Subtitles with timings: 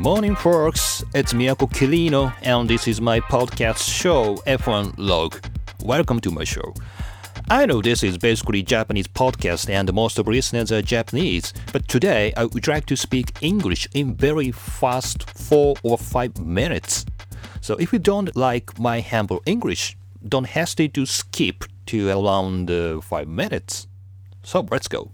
[0.00, 1.04] morning, folks.
[1.14, 5.38] It's Miyako Kirino, and this is my podcast show, F1 Log.
[5.84, 6.72] Welcome to my show.
[7.50, 12.32] I know this is basically Japanese podcast and most of listeners are Japanese, but today
[12.34, 17.04] I would like to speak English in very fast 4 or 5 minutes.
[17.60, 23.02] So if you don't like my humble English, don't hesitate to skip to around uh,
[23.02, 23.86] 5 minutes.
[24.44, 25.10] So let's go.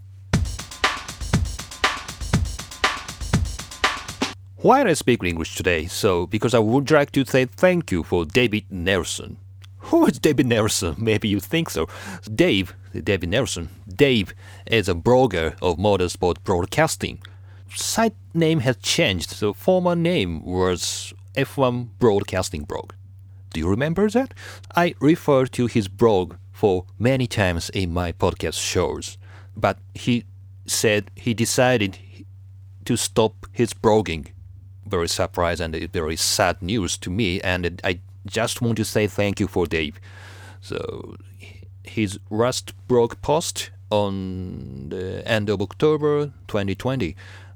[4.61, 5.85] Why I speak English today?
[5.85, 9.37] So, because I would like to say thank you for David Nelson.
[9.91, 10.95] Who is David Nelson?
[10.97, 11.87] Maybe you think so.
[12.23, 13.69] Dave, David Nelson.
[13.87, 14.33] Dave
[14.65, 17.21] is a blogger of motorsport broadcasting.
[17.75, 22.93] Site name has changed, so former name was F1 Broadcasting Blog.
[23.53, 24.33] Do you remember that?
[24.75, 29.19] I refer to his blog for many times in my podcast shows,
[29.55, 30.25] but he
[30.65, 31.99] said he decided
[32.85, 34.29] to stop his blogging
[34.87, 37.41] very surprised and very sad news to me.
[37.41, 39.99] And I just want to say thank you for Dave.
[40.61, 41.15] So
[41.83, 47.15] his last blog post on the end of October 2020,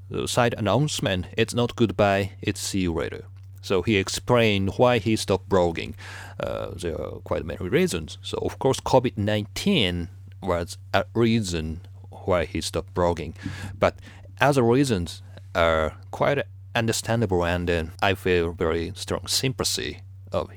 [0.10, 3.26] the side announcement, it's not goodbye, it's see you later.
[3.62, 5.94] So he explained why he stopped blogging.
[6.40, 8.18] Uh, there are quite many reasons.
[8.22, 10.08] So of course COVID-19
[10.42, 13.34] was a reason why he stopped blogging.
[13.78, 13.96] But
[14.40, 15.22] other reasons
[15.54, 16.44] are quite
[16.76, 20.50] understandable and uh, I feel very strong sympathy of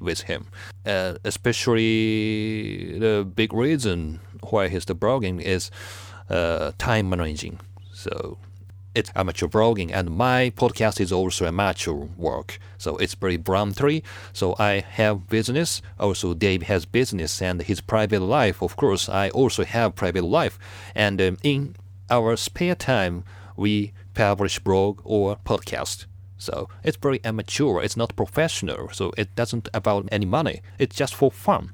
[0.00, 0.48] with him.
[0.84, 5.70] Uh, especially the big reason why he's the blogging is
[6.28, 7.58] uh, time managing.
[7.92, 8.38] So
[8.94, 12.58] it's amateur blogging and my podcast is also amateur work.
[12.78, 14.04] So it's very voluntary.
[14.32, 15.82] So I have business.
[15.98, 18.62] Also Dave has business and his private life.
[18.62, 20.58] Of course, I also have private life.
[20.94, 21.76] And um, in
[22.10, 23.24] our spare time,
[23.56, 26.06] we publish blog or podcast.
[26.38, 30.62] So it's very amateur, it's not professional, so it doesn't about any money.
[30.78, 31.72] It's just for fun.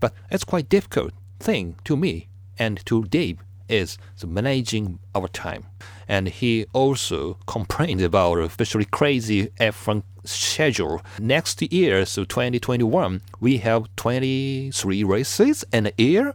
[0.00, 2.28] But it's quite difficult thing to me
[2.58, 3.38] and to Dave
[3.68, 5.64] is the managing our time.
[6.08, 11.02] And he also complained about especially crazy F1 schedule.
[11.18, 16.34] Next year, so 2021, we have 23 races in a year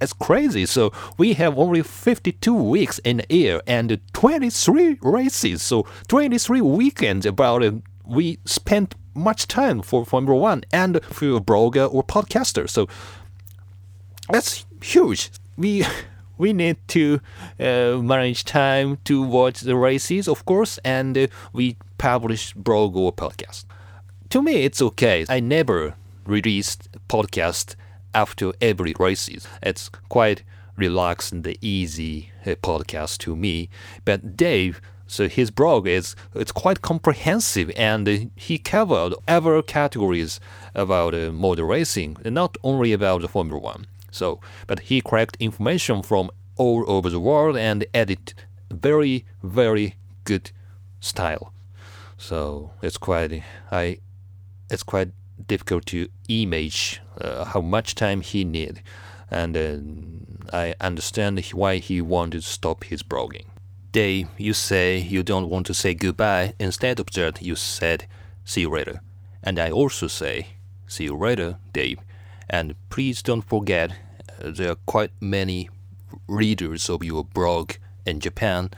[0.00, 0.66] it's crazy.
[0.66, 5.62] So we have only 52 weeks in a year and 23 races.
[5.62, 7.74] So 23 weekends about it.
[8.04, 12.68] We spent much time for Formula One and for a blogger or podcaster.
[12.68, 12.88] So
[14.30, 15.30] that's huge.
[15.56, 15.84] We
[16.38, 17.20] we need to
[17.58, 23.12] uh, manage time to watch the races, of course, and uh, we publish blog or
[23.12, 23.66] podcast.
[24.30, 25.26] To me, it's okay.
[25.28, 27.74] I never released podcast
[28.14, 29.46] after every races.
[29.62, 30.42] It's quite
[30.76, 33.68] relaxed and easy uh, podcast to me.
[34.04, 40.40] But Dave, so his blog is it's quite comprehensive and he covered other categories
[40.74, 43.86] about uh, motor racing, not only about the Formula One.
[44.10, 48.34] So, but he collect information from all over the world and edit
[48.70, 50.50] very very good
[51.00, 51.52] style.
[52.16, 53.42] So it's quite
[53.72, 53.98] I
[54.70, 55.10] it's quite
[55.46, 57.00] difficult to image
[57.46, 58.82] how much time he need,
[59.30, 59.76] and uh,
[60.56, 63.46] I understand why he wanted to stop his blogging.
[63.92, 66.54] Dave, you say you don't want to say goodbye.
[66.58, 68.06] Instead of that, you said
[68.44, 69.00] see you later.
[69.42, 70.48] And I also say
[70.86, 71.98] see you later, Dave.
[72.48, 73.90] And please don't forget,
[74.42, 75.68] uh, there are quite many
[76.26, 77.72] readers of your blog
[78.06, 78.70] in Japan,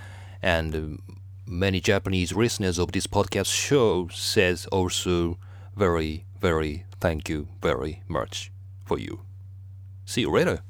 [0.42, 1.12] and uh,
[1.46, 5.38] many Japanese listeners of this podcast show says also
[5.76, 8.52] very very thank you very much
[8.86, 9.18] for you.
[10.06, 10.62] See you later.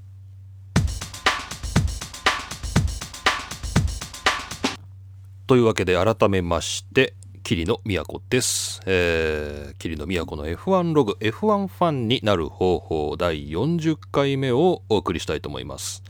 [5.46, 16.02] というわけで改めまして桐野都です、えー、桐野都の F1 ログ F1 ファンになる方法第40回目をお送りしたいと思います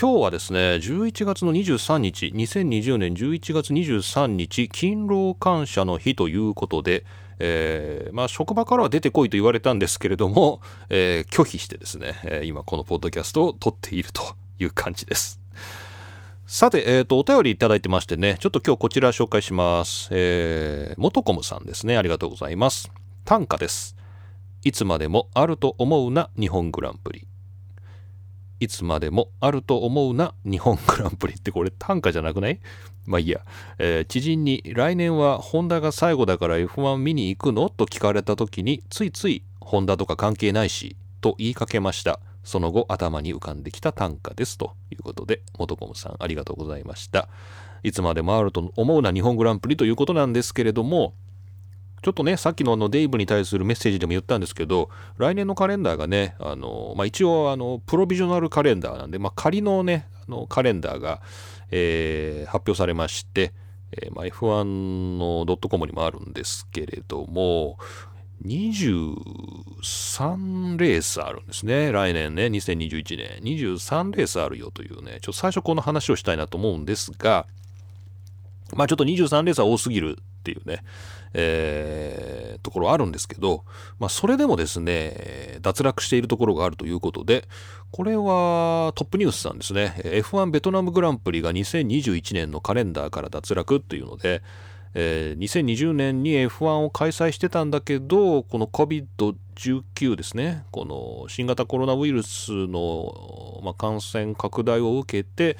[0.00, 7.04] 今日はですね11月の23日2020年11月23日勤労感謝の日ということで
[7.38, 14.22] えー、まあ、職場からは出てこいと言われたんですけれども、えー、拒否してですね、え、今このポッドキャストを撮っていると
[14.58, 15.40] いう感じです。
[16.46, 20.08] さて、えっ、ー、と、お便りいただいてましてね、ちょっと今日こちら紹介します。
[20.10, 21.96] えー、モトコムさんですね。
[21.96, 22.90] ありがとうございます。
[23.24, 23.96] 短歌です。
[24.64, 27.26] いつまでもあると思うな日本グランプリ。
[28.60, 32.60] いつまでもあると思うな日本グランプリってこれ短歌じゃなくない？
[33.04, 33.40] まあいいや、
[33.78, 42.20] えー、知人に来年はホンダが最後だから F1 見に行くのと聞かれた時についついホンダとか関係ないしと言いかけました。
[42.44, 47.28] その後頭に浮かんできた短歌ですということで元コムさんありがとうございました。
[47.84, 51.14] いつまでもあると思うな日本グランプリということなんですけれども、
[52.02, 61.22] ちょっとね、さっきのあのデイブに対するメッセージでも言ったんですけど、来年のカレンダーがね、あのまあ、一応あの、プロビジョナルカレンダーなんで、まあ、仮のね、あのカレンダーが、
[61.72, 63.52] えー、発表されまして、
[63.92, 67.78] えーまあ、F1 のドットコムにもあるんですけれども、
[68.44, 71.92] 23レースあるんですね。
[71.92, 73.40] 来年ね、2021年。
[73.42, 77.46] 23レースあるよというね、ちょっと最初この話をしたいなと思うんですが、
[78.74, 80.82] まあちょっと23レースは多すぎるっていうね、
[81.34, 83.64] えー、ところあるんですけど、
[83.98, 87.48] まあ、それでもですね、脱落しているところがあるということで、
[87.90, 89.94] これはトップニュースなんですね。
[90.04, 94.42] F1 ベトナムグランプリが2021年のカレンダーから脱落っていうので、
[94.94, 105.56] えー、2020年に F1 を開催してたんだけど、この COVID-19 ですね、この新型コロナウイルスの、まあ、感染拡大を受けて、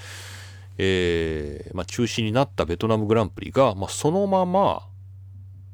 [0.79, 4.83] えーまあ、中止になったベトナムグランプリが、まあ、そのまま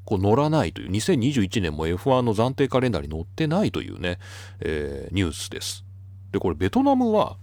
[0.09, 4.19] こう乗らないという2021年も F1 の暫定カレンダーに載ってないというね、
[4.61, 5.85] えー、ニュースです。
[6.33, 7.37] でこれベトナムは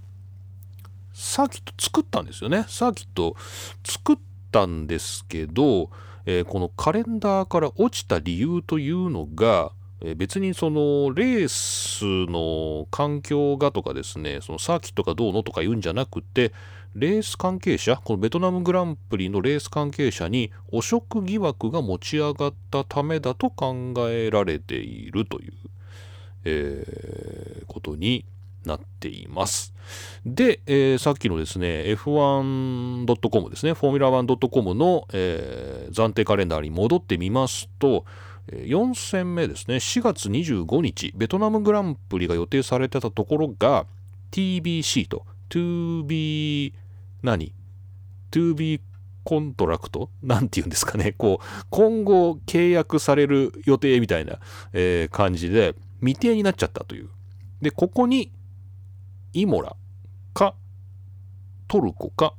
[1.13, 2.65] サーキット作ったんですよね。
[2.67, 3.35] サーキット
[3.83, 4.17] 作っ
[4.51, 5.91] たんですけど、
[6.25, 9.71] えー、このカレンダーから落ちた理由というのが、
[10.01, 16.51] え、別にそのレースの環境がとかですねそのサーキットがどうのとか言うんじゃなくて
[16.95, 25.53] レース関係者このベトナムグランプリのレース関係者に汚職疑惑が持ち上がったためだと考えられているという、
[26.45, 28.23] えー、ことに
[28.63, 29.73] なっています。
[30.25, 38.05] で、えー、さっきのですね F1.com ですねフォーミュラー 1.com の、えー、暫定カレンダーに戻ってみますと
[38.47, 43.85] 4戦目ですね4月25日ベトナムグランプリが予定されてたところが
[44.31, 46.73] TBC と To be
[47.25, 47.53] 何
[48.31, 48.81] ?to be
[49.25, 51.13] コントラクトなんて言うんですかね。
[51.13, 54.39] こう、今後契約される予定みたいな、
[54.71, 57.09] えー、感じで未定になっちゃったという。
[57.61, 58.31] で、ここに
[59.33, 59.75] イモラ
[60.33, 60.53] か
[61.67, 62.35] トルコか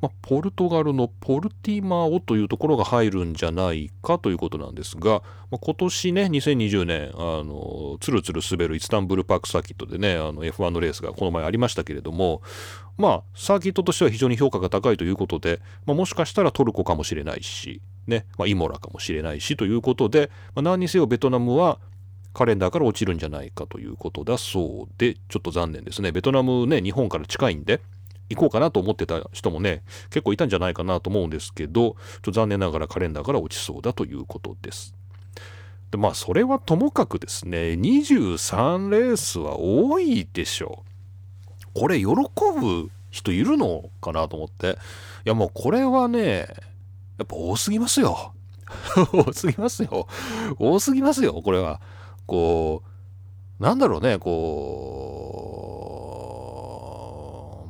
[0.00, 12.42] まあ、ポルトガルのポルティマオというところが入るんじゃないかということなんですが、まあ、今年ね2020年あのつるつる滑るイスタンブルパークサーキットでねあの F1 のレースがこの前ありましたけれども
[12.96, 21.78] まあサーキットとしては非常に評価が高いということで、まあ、もしかしたらトルコかもしれないし、ねまあ、イモラかもしれないしということで、まあ、何にせよベトナムは
[22.34, 26.10] カレンダーから落ちるんじゃないかということだそうでちょっと残念ですね。
[26.10, 27.80] ベトナムね日本から近いんで
[28.30, 34.94] 行こうかなと思ってた人もね、結構いたんじゃないかなと思うんですけど、ちょっと残念ながらカレンダーから落ちそうだということです。
[35.90, 41.80] でまあ、それはともかくですね、23レースは多いでしょう。
[41.80, 44.78] これ喜ぶ人いるのかなと思って。
[45.24, 46.48] いやもうこれはね、
[47.18, 48.34] やっぱ多すぎますよ。
[49.12, 50.08] 多すぎますよ。
[50.58, 51.80] 多すぎますよ、これは。
[52.26, 52.82] こ
[53.60, 55.53] う、なんだろうね、こう、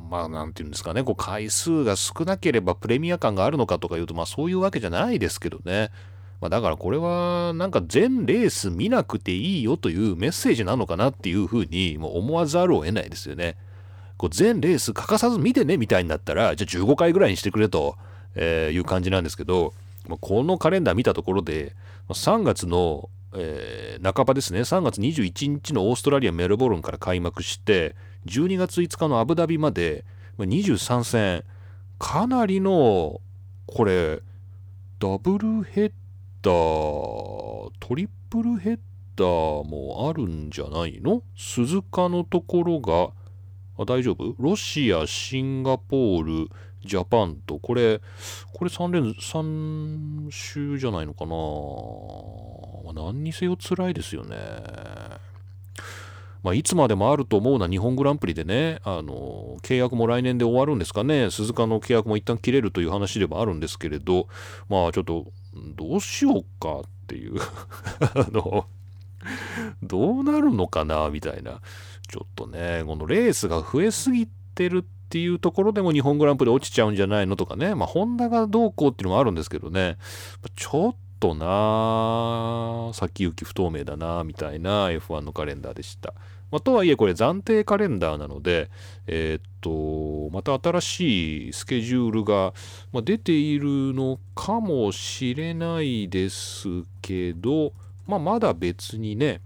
[0.09, 5.91] まあ、なんていうんですかね、こう回数が少なければプレミア感があるのかとか言うと、まあそういうわけじゃないですけどね。
[6.41, 13.55] まあ、だからこれはなんか全レース見なくていいよというメッセージなのかなっていうふうにもう思わざるを得ないですよね。
[14.17, 17.95] こう全レース欠かさず見てねみたいになったら、じゃあ15回ぐらいにしてくれと、
[18.35, 19.73] えいう感じなんですけど、
[20.07, 21.73] まあ、このカレンダー見たところで、
[22.09, 30.05] 3月の、えー、半ばですね、3月21日のオーストラリア・メルボルンから開幕して、12月5日のアブダビまで
[30.37, 31.43] 23戦。
[31.97, 33.21] かなりの
[33.67, 34.21] これ
[34.99, 35.91] ダブルヘッ
[36.41, 38.79] ダートリプルヘッ
[39.15, 41.23] ダーもあるんじゃないの？
[41.37, 43.11] 鈴鹿のところが
[43.77, 44.35] あ大丈夫？
[44.39, 46.49] ロシアシンガポール
[46.85, 47.59] ジャパンと。
[47.59, 47.99] これ
[48.53, 53.03] これ3連3週じゃないのかな。
[53.03, 54.37] 何にせよ辛いですよね。
[56.45, 64.27] まあ、いつまでもあると思うな日本グランプリでね、あの、契約も来年で終わるんですかね、鈴鹿の契約も一旦切れるという話でもあるんですけれど、
[64.69, 65.25] まあちょっと、
[65.75, 67.39] どうしようかっていう。
[68.13, 68.67] あの、
[69.81, 71.61] どうなるのかな、みたいな。
[72.07, 79.97] ちょっとね、このレースが増えすぎてるっていうところでも日本グランプリ落ちちゃうんじゃないのとかね、まあ、ホンダがどうこうっていうのもあるんですけどね、
[80.55, 86.13] ちょっとな先行き不透明だなみたいな F1 のカレンダーでした。
[86.51, 88.69] まあ、とはいえこれ暫定カレンダーなので、
[89.07, 92.53] えー、っと、また新しいスケジュールが、
[92.93, 96.67] まあ、出ているのかもしれないです
[97.01, 97.73] けど、
[98.07, 99.41] まあ、まだ別にね、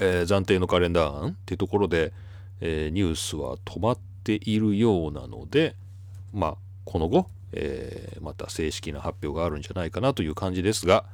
[0.00, 2.12] えー、暫定のカレンダー案ってところで、
[2.60, 5.76] えー、ニュースは止まってているようなので、
[6.32, 11.04] まあ、この後えー、また正式な発表があるんじゃないかなという感じですが、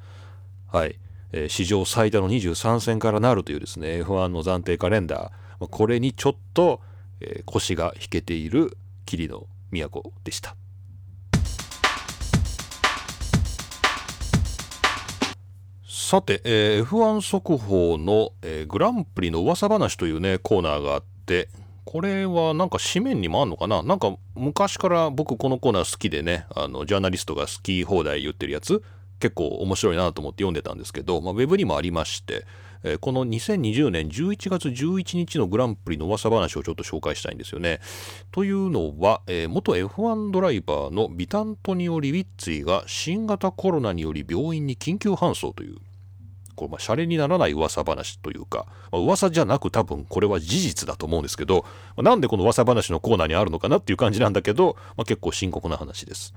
[0.70, 0.98] はい、
[1.32, 6.80] えー、史上最多の23戦からなるというですね F1 の暫定カレンダー、これにちょっと、
[7.20, 8.76] えー、腰が引けている
[9.06, 10.56] 霧の都でした。
[15.86, 21.48] さて、えー、F1 速報の、えー、グランプリの噂話というねコーナーがあって
[21.92, 23.82] これはなんか紙面にもあんのかな？
[23.82, 28.82] なんか昔から僕このコーナー好きでねあのジャーナリストが好き放題言ってるやつ
[29.20, 32.46] 結構面白いなと思って読んでたんですけど、まあ、ウェブにもありまして、
[32.82, 37.80] えー、この2020年11月11日のグランプリの噂話をちょっと紹介したいんですよね。
[38.30, 45.76] というのは、えー、元 F1 ドライバーのビタントニオ・リウィッツィが新型コロナにより病院に緊急搬送という
[46.54, 51.64] こうまあ、シャレにならない噂話というか、まあ、噂じゃなく多分これは事実だと思うんですけど、
[51.96, 56.34] まあ、なんでこの噂話のコーナーにあるのかなっていう感じなんだけど、まあ、結構深刻な話です。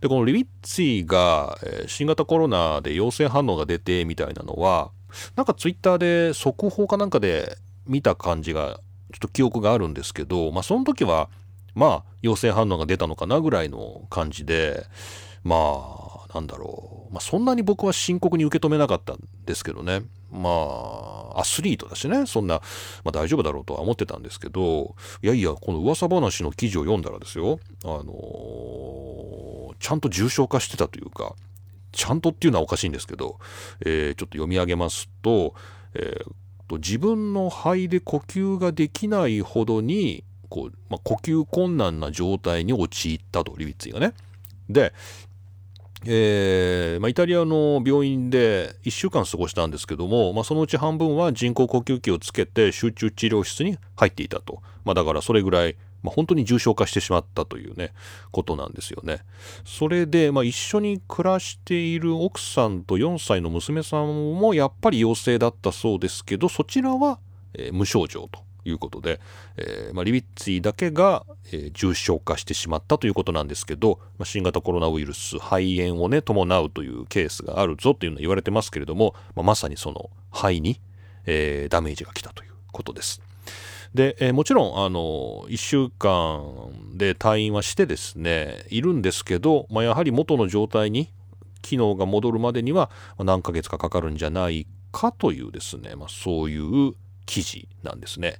[0.00, 4.90] で、このリビッツィが、えー、新型コロナで陽性反応が出てみたいなのは、
[5.36, 7.56] なんかツイッターで速報かなんかで
[7.86, 8.80] 見た感じが、
[9.12, 11.28] ちょっと記憶があるんですけど、まあその時は、
[11.74, 14.86] まあ陽性反応が出たのかなぐらいの感じで、
[15.44, 17.01] まあ、なんだろう。
[17.12, 20.02] まあ、そんなに僕は深刻に受け止めなかったんですけどね。
[20.32, 20.48] ま
[21.34, 22.62] あ、アスリートだしね、そんな、
[23.04, 31.34] まあ、大丈夫だろうとは思ってたんですけど、いやいや、この噂話の記事を読んだらですよ、あのー、ちゃんと重症化してたというか、
[31.92, 33.38] ちゃんとっていうのはおかしいんですけど、
[33.84, 35.54] えー、ちょっと読み上げますと、
[35.94, 44.14] えー、自分の肺で呼吸ができないほどに、こう、まあ、呼吸困難な状態に陥ったと、リビッツィがね。
[44.70, 44.94] で、
[46.04, 57.92] えーまあ、イタリアの病院で1週間過ごしたんですけども、まあ、そのうち半分は人工呼吸器をつけて集中治療室に入っていたと、まあ、だからそれぐらい、まあ、本当に重症化してしまったというね
[58.32, 59.20] ことなんですよね。
[59.64, 67.20] それで、まあ、一緒に暮らしている奥さんと4歳の娘さんもやっぱり陽性だったそうですけどそちらは、
[67.54, 68.40] えー、無症状と。
[68.64, 69.20] いうことで、
[69.56, 80.80] えーまあ、リビッツィだけが、えー、重症化してしまったということなんですけど、まあ、新型コロナウイルス肺炎をね伴うというケースがあるぞというのは言われてますけれども、まあ、まさにその肺に、
[81.26, 83.20] えー、ダメージが来たということです。
[83.94, 91.12] で、えー、もちろんあの1週間で退院はしてですねいるんですけど、まあ、やはり元の状態に
[91.60, 96.94] 機能が戻るまでには何ヶ月かかかるんじゃないかというですね、まあ、そういう
[97.26, 98.36] 記事なんですね。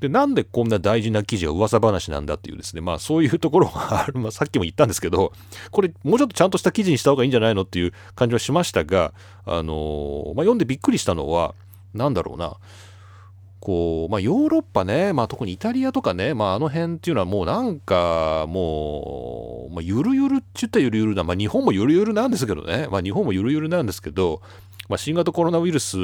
[0.00, 5.32] で、なんでこんな大事な記事が噂話なんだっていうですね、まあそういうところがある、まあさっきも言ったんですけど、
[5.70, 9.14] これもうちょっとちゃんとした記事にした方がいいんじゃないのっていう感じはしましたが、
[9.46, 11.54] あのー、まあ読んでびっくりしたのは、
[11.94, 12.56] なんだろうな、
[13.60, 24.42] こう、まあヨーロッパね、まあ特にイタリアとかね、まああの辺っていうのはもうなんかもう、まあゆるゆるって言ったらゆるゆるな、まあ日本もゆるゆるなんですけどね、まあ日本もゆるゆるなんですけど、
[24.88, 25.96] まあ新型コロナウイルス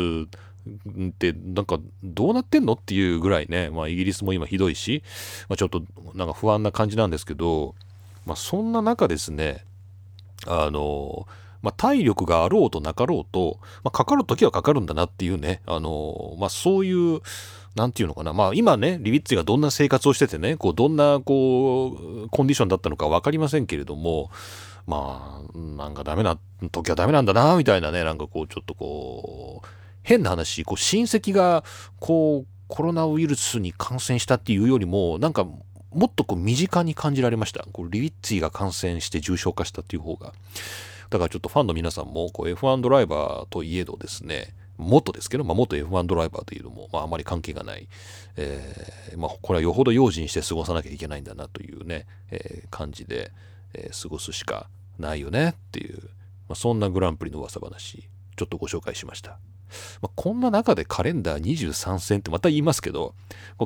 [0.67, 5.03] ってなんかどうなってんのっていうぐらいね、まあ、イギリスも今ひどいし、
[5.49, 5.83] まあ、ちょっと
[6.15, 7.75] なんか不安な感じなんですけど、
[8.27, 9.65] まあ、そんな中ですね
[10.47, 11.27] あの
[11.63, 17.21] まあ、体力があろうとなかろうと、まあ、かかる時はかかるんだなっていうね、あのまあ、そういう、
[17.75, 21.89] なんていうのかな、まあ、今ね、リビッツィがどんな生活をしててね、こうどんなこ
[22.25, 24.31] うコンディションだったのか分かりませんけれども、
[24.87, 26.39] まあ、なんかダメな
[26.73, 29.67] 時はダメなんだな、みたいなね、なんかこう、ちょっとこう、
[30.09, 31.65] 変な話こう親戚が
[32.01, 37.67] こうコロナウイルスに感染したっていうよりもなんかもっとこう身近に感じられました。
[37.75, 40.33] こうリビッツィが感染して重症化したっていう方が。
[41.11, 47.87] だからちょっとファンの皆さんもこう F1 ドライバーといえどですね元ですけど、まあ、元 F1 ドライバーというのも、まあ、あまり関係がない、
[48.37, 53.31] えーまあ、これはよほど用心して過ごさなきゃいけないんだなというね、えー、感じで、
[53.75, 56.03] えー、過ごすしかないよねっていう、
[56.49, 59.39] まあ、そんなグランプリの噂話ちょっとご紹介しました。
[60.03, 63.15] まあ、こんな中でカレンダー23戦ってまた言いますけど、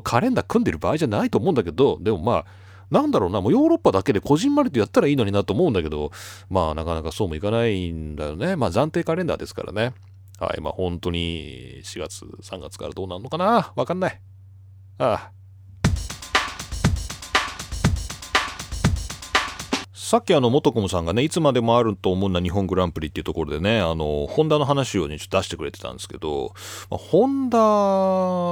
[0.03, 2.45] カレンダー組んでる場合じゃないと思うんだけど、でもまあ、
[2.91, 6.11] なんだろうな、もうヨーロッパだけでこじんまりとやったらいいのになと思うんだけど、
[6.49, 8.55] まあなかなかそうもいかないんだよね。
[8.55, 9.93] まあ暫定カレンダーですからね。
[10.39, 14.21] はい、まあ本当に4月、3月からどうなるのかなわかんない。
[14.99, 15.42] ああ。
[20.03, 26.53] さっきあの、元コムさんがね、いつまでもあると思うな日本グランプリっていうところでね、あの、ホンダの話をね、ちょっと出してくれてたんですけど、
[26.89, 27.57] まあ、ホンダ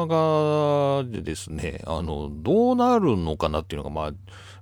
[0.07, 4.11] がですね、あの、どうなるのかなっていうのが、まあ、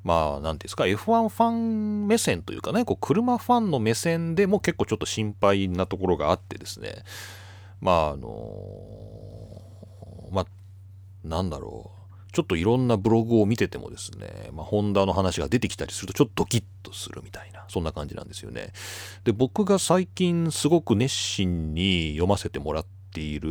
[0.03, 7.03] まあ、なんですか、F1 ファン目線というかね、こう、車ファンの目線でも結構ちょっと心配なところがあってですね、
[7.81, 9.62] まあ、あの、
[10.31, 10.46] まあ、
[11.24, 11.98] なんだろう、
[12.31, 18.71] ちょっといろんなブログを見ててもですね、まあ、ホンダの話が出てきたりするとちょっとドキッとするみたいなそんな感じなんですよね。
[19.24, 23.50] で僕が最近すごく熱心に読ませてもらっている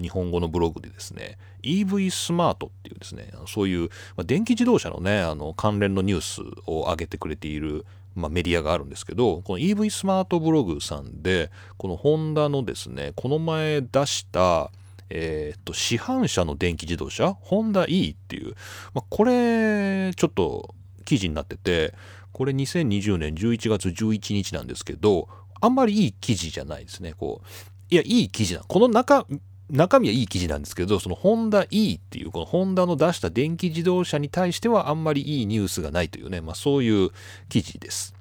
[0.00, 14.70] 日本語のブログでですね EV スマートっていうですねそういう、まあ、電気自動車のねあの関連のニュースを上げてくれているまあ、メディアがあるんですけどこの EV スマートブログさんでこのホンダのですねこの前出した
[15.14, 17.34] えー、っと市販車の電気自動車？
[17.34, 18.54] ホンダ E っていう、
[18.94, 21.94] まあ、これちょっと記事になってて
[22.32, 25.28] これ2020年11月11日なんですけど
[25.60, 27.14] あんまりいい記事じゃないですね。
[27.16, 27.46] こう
[27.90, 29.26] いやいい記事なこの中
[29.70, 37.10] 中身はいい記事なんですけど、そのホンダ E っていう、このホンダの出した電気自動車に対してはあんまりいいニュースがないというね、まあそういう
[37.48, 38.14] 記事です。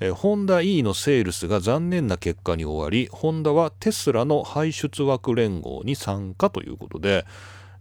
[0.00, 7.26] えー、ホンダ E のセールスが残念な結果に終わり、ホンダはテスラの排出枠連合に参加ということで、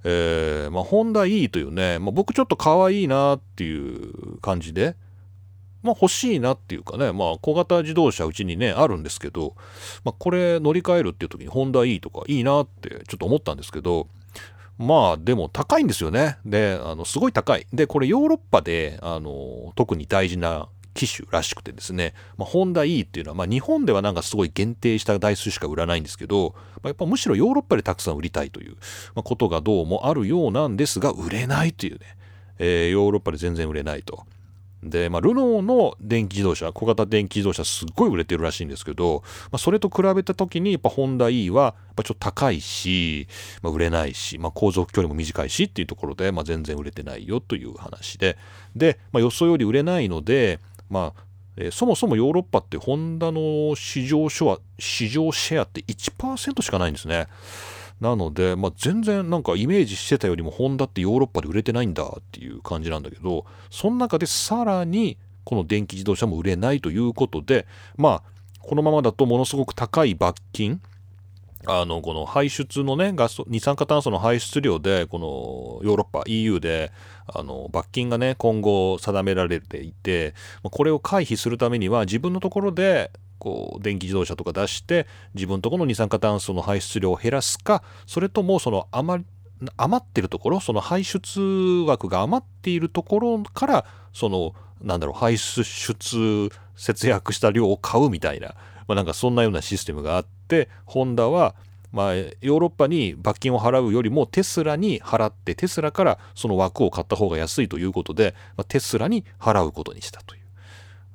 [0.03, 4.95] えー、まあ、ホンダ E というね、まあ、僕ちょっと可愛いなっていう感じで、
[5.83, 9.55] まあ欲しいなっていうかね、まあ小型自動車うちにね、あるんですけど、
[10.03, 14.07] まあこれ乗り換えるっていう時にホンダ E とかいいなってちょっと思ったんですけど、
[14.77, 16.37] まあでも高いんですよね。
[16.45, 17.67] で、あのすごい高い。
[17.73, 20.67] で、これヨーロッパであの特に大事な
[20.97, 28.75] 機種らしくてですね、まあ、ホンダ E っていうのは、まあ、日本ではなんかすごい限定した台数しか売らないんですけど、まあ、やっぱむしろヨーロッパでたくさん売りたいという、
[29.13, 31.99] ことがどうもあるようなんですが売れないというね、
[32.57, 34.25] えー、ヨーロッパで全然売れないと。
[34.83, 43.27] で、まあ、ルノーの電気自動車、小型電気自動車すっごい売れてるらしいんですけど、まあ、それと比べた時に、やっぱホンダ E は、やっぱちょっと高いし、
[43.61, 48.37] まあ、売れないし、まあ、航続距離も短いしっていうところで、まあ、全然売れてないよという話で、
[48.75, 51.23] で、まあ、予想より売れないので、まあ、
[51.57, 57.27] えー、そもそもヨーロッパってホンダの市場シェア市場シェアって1%しかないんですね。
[57.99, 68.23] なので、まあ、全然なんかイメージしてたよりもホンダってヨーロッパで売れてないんだっていう感じなんだけどその中でさらにこの電気自動車も売れないということでまあ
[68.59, 70.79] このままだとものすごく高い罰金
[71.65, 76.91] あのこの排出のねガス二酸化炭素の排出量でこのヨーロッパ EU で
[77.27, 89.23] あの罰金がね今後定められていてこれを回避するためには自分のところでこう電気自動車とか出して自分のところの二酸化炭素の排出量を減らすかそれともその余
[89.75, 91.41] 余ってるところその排出
[91.87, 98.49] 枠が余っているところからそのなんだろう排出節約した量を買うみたいな、
[98.87, 101.55] まあ、なんかそんなようなシステムがあってホンダは
[101.91, 110.41] まあ、ヨーロッパに罰金を払うよりもテスラに払ってテスラからその枠を買った方が安いということで、まあ、テスラに払うことにしたという。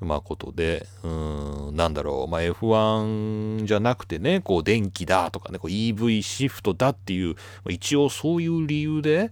[0.04, 7.37] まあ、ことで、うん、なんだろう、まあ、F1 じゃなくてね、こう、電気だとかね、こう EV シフトだっていう、
[7.68, 9.30] 一応そういう理由で、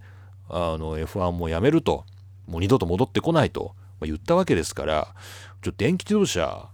[0.49, 2.05] あの、F1 もやめると、
[2.47, 5.15] もう二度と戻ってこないと、言ったわけですから、
[5.63, 6.69] ちょっと電気自動車、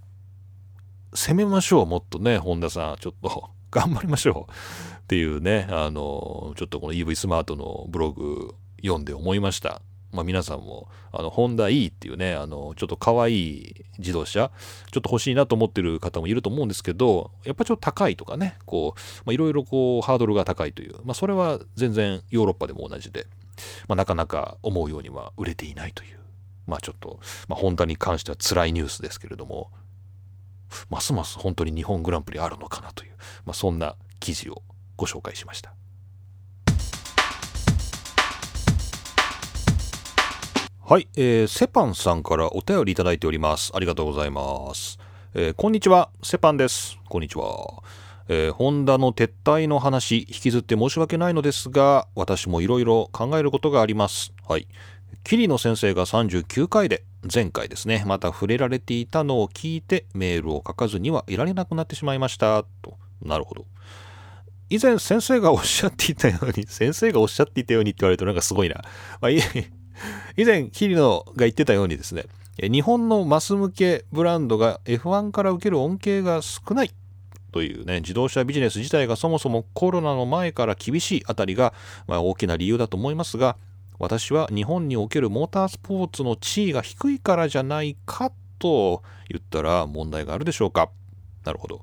[1.15, 9.83] 攻めましょう、もっとね、本田さん、ちょっと頑張りましょうっていうね、あの、ちょっとこの EV スマートのブログ読んで思いました。
[10.13, 14.51] まあ、皆さんもあのホンダ E っていうねあのちょっと可愛い自動車
[14.91, 18.95] ちょっと欲しいなと思ってる方もいると思うんですけどやっぱちょっと高いとかねこ
[19.27, 23.27] ういろいろこうハードルが高いという、まあ、それは全然ヨーロッパでも同じで、
[23.89, 26.19] まあ、なかなか思うようには売れていないという
[26.67, 29.71] まあちょっと、まあ、ホンダに関しては辛いニュースですけれども
[30.91, 33.13] ますます本当に日本グランプリあるのかなという、
[33.45, 34.63] まあ、そんな記事を
[34.97, 35.75] ご紹介しました。
[40.89, 43.73] はい、えー、セパンさんからお便りいただいております。
[43.75, 45.01] ありがとうございます。
[45.35, 46.97] えー、こんにちは、セパンです。
[47.09, 47.83] こんにちは。
[48.29, 54.33] えー、ホンダの撤退の話、引きずって申し訳ないのですが、私もいろいろ考えることがあります。
[54.49, 54.69] はい。
[55.25, 62.65] 桐野先生が39回で、前回ですね、また触れられていたのを聞いて、メールを書かずにはいられなくなってしまいました。
[62.83, 62.97] と。
[63.23, 63.67] なるほど。
[64.69, 68.77] 以前先生がおっしゃっていたように、 先生がおっしゃっていたようにって言われるとなんかすごいな。
[69.21, 69.43] まあ、いえ、
[70.37, 72.25] 以前、桐野が言ってたようにですね、
[72.59, 76.91] 日本のマス向けブランドが F1 から受ける恩恵が少ない
[77.53, 81.73] というね、自動車ビジネス自体がそもそもコロナの前から厳しいあたりが、
[82.07, 83.57] まあ、大きな理由だと思いますが、
[83.99, 90.91] 私は日本におけるモータースポーツの地位が低いからじゃないかと言ったら問題があるでしょうか。
[91.45, 91.83] なるほど。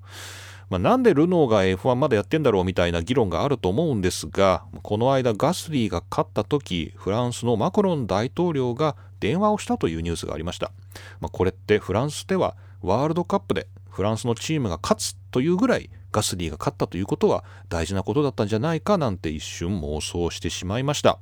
[0.69, 10.71] まあ、なんでルノーが F1 まだやってんだろうみたいな議論があると思うんですが、この間ガスリーが勝った時、フランスのマクロン大統領が電話をしたというニュースがありました。
[11.19, 21.19] まあ、これってフランスではワールドカップでフランスのチームが勝つというぐらいガスリーが勝ったということは大事なことだったんじゃないかなんて一瞬妄想してしまいました。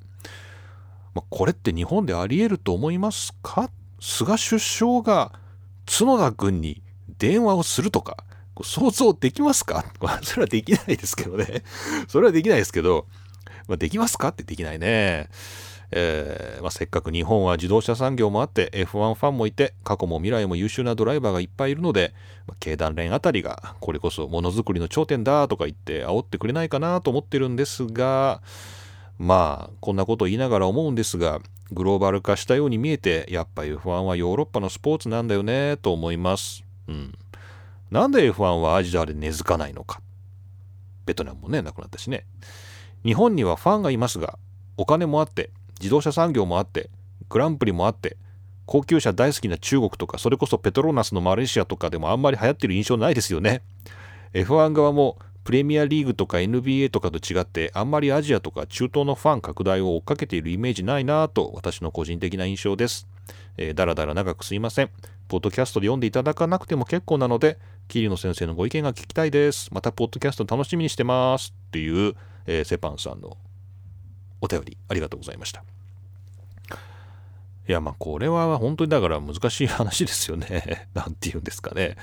[1.13, 3.69] まあ、これって日本でありえると思いますか？
[3.99, 5.33] 菅首相が
[5.85, 6.81] 角田君に
[7.19, 8.23] 電話をするとか、
[8.63, 9.85] 想像できますか？
[10.23, 11.63] それはできないですけどね。
[12.07, 13.07] それはできないですけど、
[13.67, 14.29] まあ、できますか？
[14.29, 15.29] ってできないね。
[15.93, 22.13] えーまあ、せっかく日本は自動車産業もあって F1 ファンもいて過去も未来も優秀なドライバーがいっぱいいるので、
[22.47, 28.41] まあ、経団連あたりがこれこそものづくりの頂点だとか言って煽ってくれないかなと思ってるんですが
[29.21, 36.63] まあこんなこと言いながら思うんですがグローバル化したように見えてやっぱ F1 はヨーロッパのスポーツなんだよねと思います。
[36.87, 37.13] うん、
[37.91, 40.01] なんで F1 はアジアで根付かないのか。
[41.05, 42.25] ベトナムもねなくなったしね。
[43.05, 44.39] 日本にはファンがいますが
[44.75, 46.89] お金もあって自動車産業もあって
[47.29, 48.17] グランプリもあって
[48.65, 53.61] 高級車大好きな中国とかそれこそペトロナスのマレーシアとかでもあんまり流行ってる印象ないですよね。
[54.33, 63.07] F1 側もプレミアリーグとか NBA とかと違ってあんまりアジアとか中東のファン拡大を追っかけているイメージないなぁと私の個人的な印象です、
[63.57, 64.89] えー、だらだら長くすいません。
[65.27, 69.69] ポッドキャストで読んでいただかなくても結構なので桐野先生のご意見が聞きたいです。
[69.73, 71.53] またポッドキャスト楽しみにしてます。
[71.67, 73.37] っていう、えー、セパンさんの
[74.41, 75.63] お便りありがとうございました。
[77.67, 80.89] いやまあこれは本当にだから難しい話ですよね。
[80.93, 81.95] なんて言うんですかね。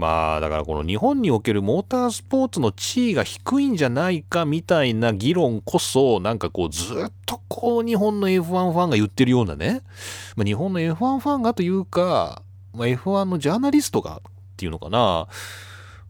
[0.00, 9.82] まあだからこの日本におけるモータースポーツの地位が低いんじゃないかみたいな議論こそなんかこうずっとこう日本の F1 ファンが言ってるようなね、
[10.36, 14.20] まあ、日本の F1 ファンがというか、まあ、F1 のジャーナリストがっ
[14.56, 15.28] ていうのかな、ま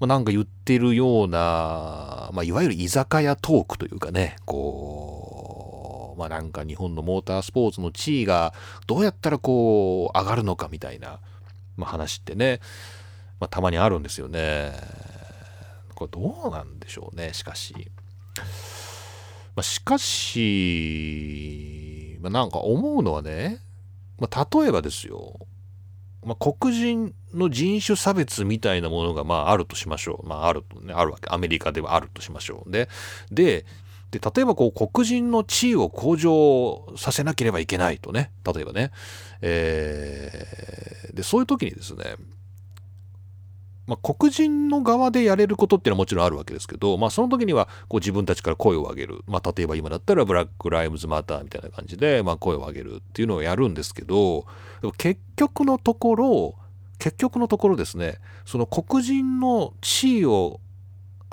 [0.03, 4.37] あ、なんか言ってるような、まあ、いわゆる居酒屋トークというかね。
[4.45, 8.53] こうまあなんか日本のモータースポーツの地位が
[8.87, 11.19] どうやったらこう上がるのかみたいな、
[11.77, 12.61] まあ、話ってね、
[13.41, 14.73] まあ、たまにあるんですよね。
[15.95, 17.75] これどうなんでしょうねしかし。
[19.57, 20.69] まあ、しかし、
[22.21, 23.61] まあ、なんか思うのはね、
[24.19, 25.41] まあ、例えばですよ、
[26.25, 30.29] まあ、黒人の人種差別みたいなものがまああるとしましょう。
[30.29, 31.29] まああるとね、あるわけ。
[31.31, 32.71] アメリカではあるとしましょう。
[32.71, 32.89] で、
[33.31, 33.65] で、
[34.11, 38.91] で例えばこう黒人の地位を向上させなければいけないとね例えばね、
[39.41, 42.17] えー、でそういう時にですね
[43.91, 54.47] まあ、黒人の側でやれることっていうのはもちろんあるわけですけど、まあ、その時にはこう自分たちから声を上げる、まあ、例えば今だったらブラック・ライブズ・マターみたいな感じで、まあ、声を上げるっていうのをやるんですけど
[54.97, 56.55] 結局のところ
[57.01, 60.61] 結局のところですねその黒人の地位を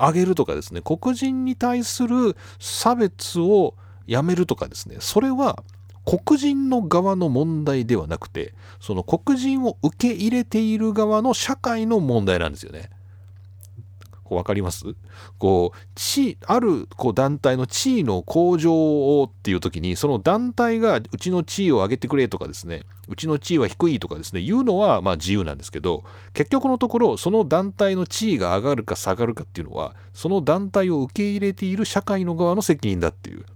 [0.00, 3.76] 上げるとかですね黒人に対する差別を
[4.08, 5.62] やめるとかですねそれは
[6.08, 12.88] 黒人の側の問題ではなくてその黒人を受け入れている側の社会の問題なんですよね。
[14.24, 14.84] こう分かります？
[15.38, 18.72] こう地あるこう団体の地位の向上
[19.20, 33.46] をっていう時にその団体がうちの地位を上げてくれとかですねうちの地位は低いとかですね言うのはま自由なんですけど結局のところその団体の地位が上がるか下がるかっていうのはその団体を受け入れている社会の側の責任だっていう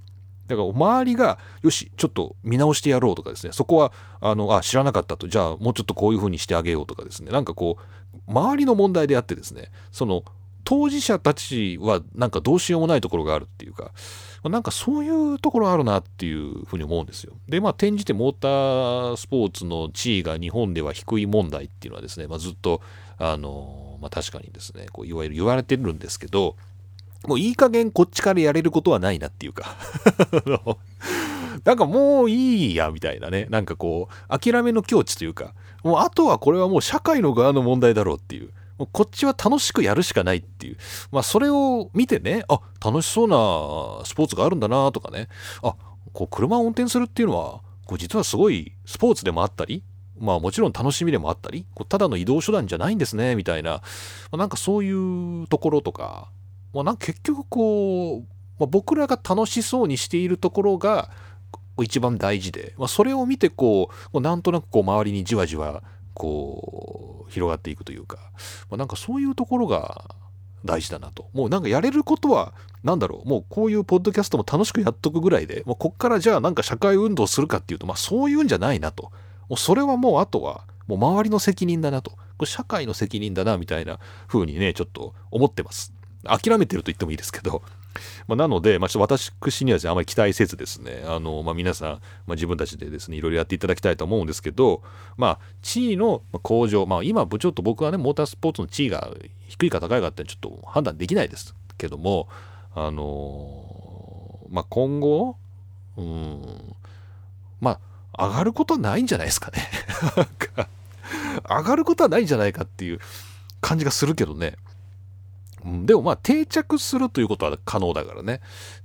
[0.53, 3.53] だから周りがよしちょっと見直してやろうとかですね。
[3.53, 5.29] そこはあのあ知らなかったと。
[5.29, 7.31] じゃあもうちょっとこういうふうにしてあげようとかですね。
[7.31, 9.71] なんかこう周りの問題であってですね。
[9.91, 10.25] その
[10.65, 13.91] 当事者たちはなんかどうしようもないところがあるっていうか、
[14.45, 17.35] なんかそういうところあるなっていうふうに思うんですよ。
[17.49, 22.81] で、まあ、転じてモータースポーツの地位が日本では低い問題っていうのはですね、まあ、ずっと、
[23.19, 26.57] あの、まあ、確かにですね、こういわゆる言われてるんですけど、
[27.27, 29.77] もういい加減こっちからやれることはないなっていうか。
[31.65, 35.55] なんかもういいやみたいなね、なんかこう、諦めの境地というか、
[35.85, 38.51] もうあとはこれはもう社会の側の問題だろうっていう。
[38.79, 40.77] もうこっちは楽しくやるしかないっていう。
[41.13, 45.29] まあ、それを見てね、あ、楽しそうなスポーツがあるんだなとかね、
[45.63, 45.77] あ、
[46.13, 49.83] こう、車を運転するっていうのは、こう実はすごいスポーツでもあったり、
[50.19, 53.83] まあもちろん楽しみでもあったり、こうただの移動手段じゃないんですね、みたいな、
[54.31, 56.31] ま、なんかそういうところとか、
[56.73, 58.21] まあ、なん結局こう、
[58.59, 61.11] まあ、僕らが楽しそうにしているところが、
[61.81, 65.83] 一番大事で、まあ、それを見てこうなんとなくこう周りにじわじわ
[66.15, 68.19] こう広がっていくというか、
[68.69, 70.15] まあ、なんかそういうところが
[70.65, 71.29] 大事だなと。
[71.33, 72.53] もうなんかやれることは
[72.85, 73.29] 何だろう。
[73.29, 79.11] もうこういうポッドキャストも楽しくやっとくぐらいでもうこっからじゃあなんか社会運動するかっていうとまあそういうんじゃないなと。
[79.49, 82.13] もうそれはもうあとはもう周りの責任だなと。
[82.45, 85.93] 社会の責任だなみたいな風にねちょっと思ってます。
[86.25, 87.63] 諦めてると言ってもいいですけど
[88.27, 89.33] まあ、なので、まあ、私
[89.65, 91.99] にはですね、あまり期待せずですね、あの、まあ、皆さん、ま
[92.31, 94.83] あ、自分たちでですね、いろいろやっていただきたいと思うんですけど、
[95.17, 99.11] まあ、地位の向上、まあ、今、ちょっと僕はね、モータースポーツの地位が
[99.49, 102.29] 低いか高いかってちょっと判断できないですけども、
[102.75, 105.37] あの、まあ、今後、
[105.97, 106.75] うん、
[107.61, 107.79] ま
[108.17, 109.69] あ、上がることはないんじゃないですかね。
[111.49, 113.01] 上がることはないんじゃないかっていう
[113.61, 114.57] 感じがするけどね。
[115.65, 118.41] うん、でもまあ定着するということは可能だからね。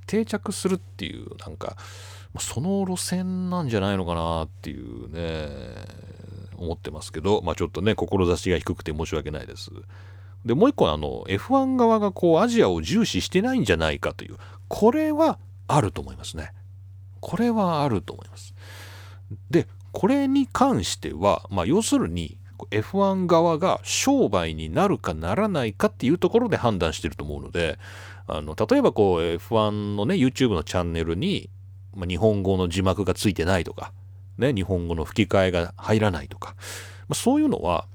[0.06, 1.76] 定着するっていうなんか、
[2.40, 5.50] その路線なんじゃないのかなっていうね、
[6.58, 9.72] 思ってますけど、まあちょっとね、志が低くて申し訳ないです。
[10.46, 14.38] で、もう一個あの、F1 側がこうアジアを重視してないんじゃないかという、
[14.68, 16.54] これはあると思いますね。
[17.20, 18.54] これはあると思います。
[19.50, 22.37] で、これに関しては、まあ要するに、
[22.72, 27.78] F1 側が商売になるかならないかっていうところで判断してると思うので、
[28.28, 31.50] あの例えばこう F1 のね YouTube のチャンネルに、
[31.96, 33.94] まあ、日本語の字幕がついてないとか、
[34.38, 36.56] ね、日本語の吹き替えが入らないとか、
[37.08, 37.86] まあ、そういうのは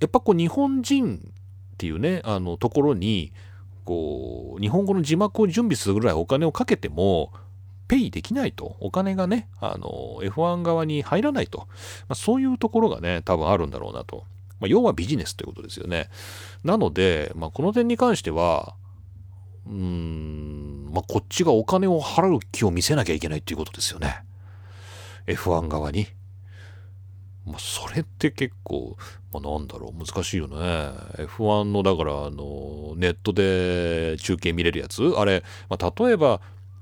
[0.00, 3.32] やっぱこう日本人っていうねあのところに
[3.84, 7.32] こう日本語の字幕を準備するぐらいお金をかけても
[7.88, 11.66] ペイできないとお金がねあの F1 側に入らないと、ま
[12.10, 14.24] あ、そういうところがね多分あるんだろうなと、
[14.60, 16.08] まあ、要はビジネスということですよね
[16.62, 18.74] なので、まあ、この点に関しては
[19.66, 24.22] うーん、まあ、こっちがお金を払う気を見せなきゃいけないっていうことですよね。
[25.26, 26.06] F1 側に。
[27.44, 28.96] まあ、それって結構、
[29.32, 30.56] まあ、なんだろう、難しいよね。
[30.56, 35.02] F1 の、だから、あの、ネットで中継見れるやつ？
[35.16, 36.40] あれ、まあ、例えば、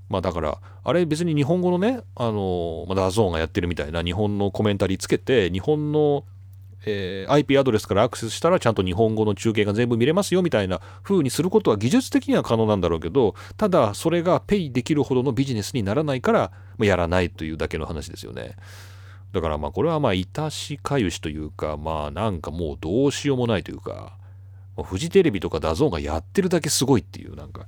[0.08, 6.24] まあだから、あれ別に日本語のね、あの、まあ、ダゾーンがやってるみたいな日本のコメンタリーつけて、日本の
[6.88, 18.56] えー、IP アドレスからアクセスしたらちゃんと日本語の中継が全部見れますよみたいな風にすることは技術的には可能なんだろうけどただそれがペイできるほどのビジネスにならないからまあやらないというだけの話ですよね。
[19.32, 24.16] だからまあこれはまあ致しかゆしというかまあなんかもうどうしようもないというか
[24.82, 27.66] フジテレビとかダゾーンがやってるだけすごいっていうなんか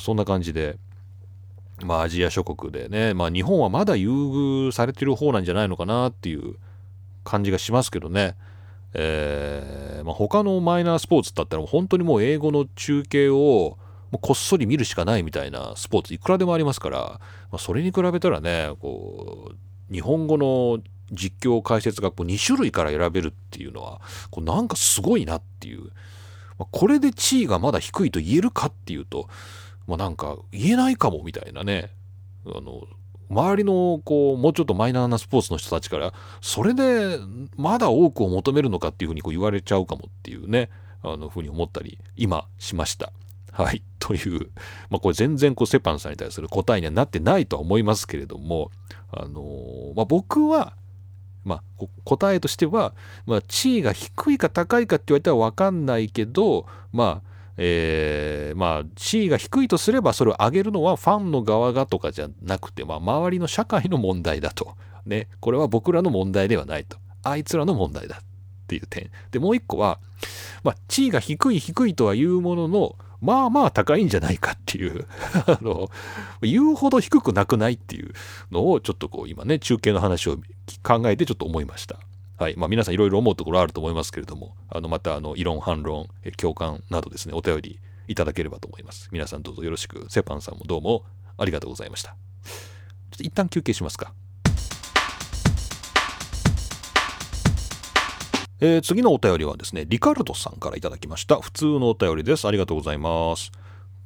[0.00, 0.78] そんな感じで
[1.82, 6.56] まあアジア諸国でねまあ日本はまだ優遇されてる方なんじゃないのかなっていう
[7.24, 8.36] 感じがしますけどね。
[8.96, 13.76] えーまあ、他のマイナースポーツだったら本当にもう英語の中継を
[14.20, 17.20] こっそり見るしかないみたいなスポーツいくらでもありますから、ま
[17.52, 20.78] あ、それに比べたらねこう日本語の
[21.10, 25.84] 実況解説がこう2種類から選べるっていうのはこうなんかすごいなっていう、
[26.58, 29.28] まあ、これで地位がまだ低いと言えるかっていうと、
[29.86, 31.90] まあ、なんか言えないかもみたいなね
[32.46, 32.86] あの
[33.30, 37.18] 周りのこうもうちょっとマイナーなスポーツの人たちからそれで
[37.56, 40.70] まだ多くを求めるのかっていうふうにこう言われちゃうかもっていうね
[41.02, 43.12] あのふうに思ったり今しました。
[43.52, 43.82] はい。
[44.00, 44.50] という、
[44.90, 48.70] まあ、これ全然こうセパンさんに対する答えにはなってないとは思いますけれども、
[49.12, 50.74] あのー、まあ、僕は、
[51.44, 52.94] まあ、答えとしては、
[53.26, 64.74] まあ、地位が低いか高いかって言われたら分かんないけど、まあ、えー、まあ地位が低いとすればそれを上げるのはファンの側がとかじゃなくて、まあ、周りの社会の問題だと。
[65.06, 66.96] ね、これは僕らの問題ではないと。
[67.22, 68.24] あいつらの問題だっ
[68.66, 69.10] ていう点。
[69.30, 69.98] で、もう一個は、
[70.62, 75.06] まあ、地位が低い低いとは言うものの、まあまあ高いんじゃないかっていう
[75.46, 75.88] あの、
[76.42, 78.12] 言うほど低くなくないっていう
[78.50, 80.36] のをちょっとこう今ね、中継の話を
[80.82, 81.98] 考えてちょっと思いました。
[82.36, 82.54] はい。
[82.56, 89.08] まあ、皆さんいろいろ思うところあると思いますけれどもあのまたあの異論反論共感などですねお便りいただければと思います。
[89.12, 90.06] 皆さんどうぞよろしく。
[90.10, 91.04] セパンさんもどうも
[91.38, 92.10] ありがとうございました。
[92.10, 92.16] ちょ
[93.14, 94.12] っと一旦休憩しますか。
[98.60, 101.40] えー、次のお便りはですねリカルドさんからいただきました。
[101.40, 102.48] 普通のお便りです。
[102.48, 103.52] ありがとうございます。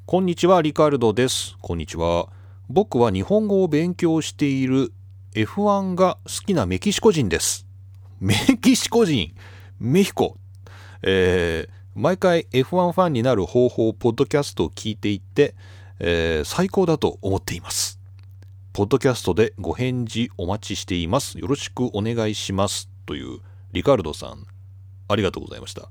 [0.04, 1.56] こんにちはリカルドです。
[1.60, 2.28] こんにちは。
[2.68, 4.92] 僕は日本語を勉強している
[5.34, 7.67] F1 が好きなメキシコ人です。
[8.20, 9.32] メキシコ人、
[9.78, 10.36] メヒコ。
[11.02, 15.54] えー、毎回 F1 ファンになる方法、ポッドキャストを聞いていって、
[16.00, 18.00] えー、最高だと思っています。
[18.72, 21.38] ポッドキャストでご返事お待ちしています。
[21.38, 22.88] よろしくお願いします。
[23.06, 23.38] という
[23.72, 24.46] リカルドさん、
[25.06, 25.88] ありがとうございました。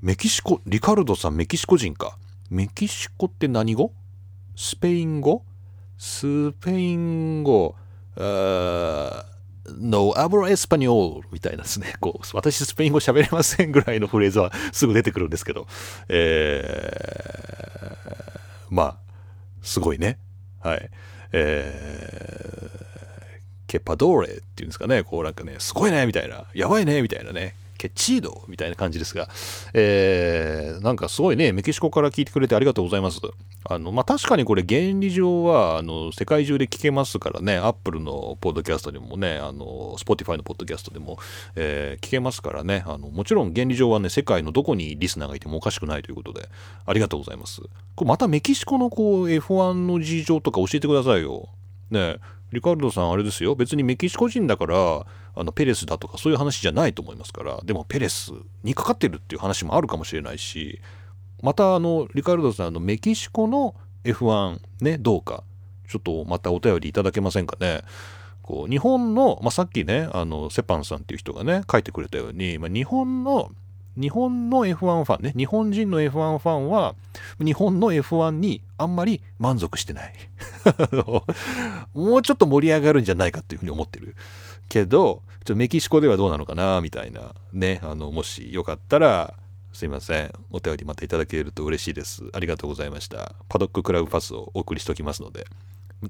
[0.00, 2.16] メキシコ、リカルドさんメキシコ人か。
[2.48, 3.92] メキシコって何語？
[4.56, 5.44] スペイン語？
[5.98, 7.74] スペイン語、
[9.76, 11.94] No hablo español みたいなですね。
[12.00, 15.66] こう、私スペイン語喋れませんぐらいのフレーズはすぐ出てくるんですけど、
[16.08, 18.96] えー、まあ、
[19.62, 20.18] すごいね。
[20.60, 20.90] はい。
[21.32, 22.70] えー、
[23.66, 25.02] Qué padre っていうんですかね。
[25.02, 27.54] こうなんかね、すごいねみたいな、やばいねみたいなね。
[27.78, 29.28] Qué chido みたいな感じですが、
[29.72, 33.20] えー、なんかすごいね、メキシコから聞いてくれてありがとうございます。
[33.64, 41.18] あの、まあ、確かにこれ原理上は、あの、世界中で聞けますからね、アップルのポッドキャストでもね、あの、スポティファイのポッドキャストでも、
[41.54, 46.48] えー、聞けますからね、あの、もちろん原理上はね、世界のどこにリスナーがいてもおかしくないということで、
[46.86, 47.60] ありがとうございます。
[47.94, 51.48] これまたメキシコのこう、F1 の事情とか教えてくださいよ。
[51.90, 52.16] ね
[52.52, 53.54] リカルドさんあれですよ。
[53.54, 57.60] 別にメキシコ人だからあのペレスだとかそういう話じゃないと思いますから。
[57.64, 58.32] でもペレス
[58.62, 60.80] にかかってるっていう話もあるかもしれないし。
[61.42, 65.44] またあのリカルドさんのメキシコの F1 ねどうか。
[65.88, 67.82] ちょっとまたお便りいただけませんかね。
[68.42, 73.50] こう日本の、まあ、さっきねあのセパンさんっていう人がね書いてくれたように、まあ、日本の
[73.98, 75.32] 日本の F1 ファンね。
[75.36, 76.94] 日本人の F1 ファンは
[77.40, 80.14] 日本の F1 にあんまり満足してない。
[81.94, 84.14] もうちょっと盛り上がるんじゃないかっていうふうに思ってる
[84.68, 87.80] けどちょメキシコではどうなのかなみたいなね。
[87.82, 89.34] あのもしよかったら
[89.72, 90.32] すいません。
[90.50, 92.22] お便りまたいただけると嬉しいです。
[92.32, 93.34] ありがとうございました。
[93.48, 95.46] パドッククラブパスをお送りしておきますので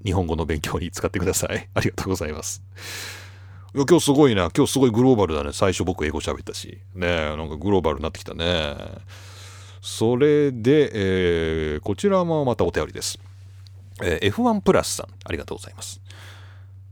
[0.04, 1.68] 日本語の勉強に使ってください。
[1.72, 2.62] ありがとうございます。
[3.78, 4.50] や今日すごいな。
[4.54, 5.52] 今日すごいグローバルだね。
[5.52, 6.78] 最初僕英語喋ったし。
[6.94, 8.76] ねなんかグローバルになってきたね。
[9.80, 10.90] それで、
[11.74, 13.18] えー、こちらもまたお便りです、
[14.02, 16.00] えー、F1 プラスさんありがとうございます。